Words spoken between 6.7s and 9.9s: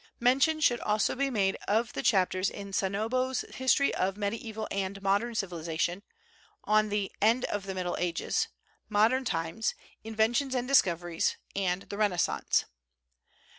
the "End of the Middle Ages," "Modern Times,"